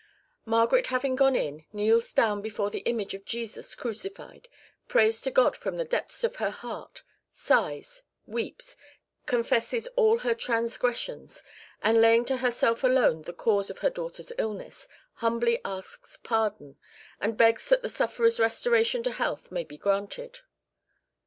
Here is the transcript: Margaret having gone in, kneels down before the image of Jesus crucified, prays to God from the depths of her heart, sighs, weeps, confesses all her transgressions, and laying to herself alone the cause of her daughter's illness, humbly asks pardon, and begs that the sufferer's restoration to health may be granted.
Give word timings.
Margaret 0.45 0.87
having 0.87 1.15
gone 1.15 1.35
in, 1.35 1.65
kneels 1.71 2.11
down 2.11 2.41
before 2.41 2.71
the 2.71 2.79
image 2.89 3.13
of 3.13 3.23
Jesus 3.23 3.75
crucified, 3.75 4.47
prays 4.87 5.21
to 5.21 5.29
God 5.29 5.55
from 5.55 5.77
the 5.77 5.85
depths 5.85 6.23
of 6.23 6.37
her 6.37 6.49
heart, 6.49 7.03
sighs, 7.31 8.01
weeps, 8.25 8.75
confesses 9.27 9.85
all 9.89 10.17
her 10.17 10.33
transgressions, 10.33 11.43
and 11.83 12.01
laying 12.01 12.25
to 12.25 12.37
herself 12.37 12.83
alone 12.83 13.21
the 13.21 13.31
cause 13.31 13.69
of 13.69 13.77
her 13.85 13.91
daughter's 13.91 14.31
illness, 14.39 14.87
humbly 15.17 15.61
asks 15.63 16.17
pardon, 16.17 16.77
and 17.19 17.37
begs 17.37 17.69
that 17.69 17.83
the 17.83 17.87
sufferer's 17.87 18.39
restoration 18.39 19.03
to 19.03 19.11
health 19.11 19.51
may 19.51 19.63
be 19.63 19.77
granted. 19.77 20.39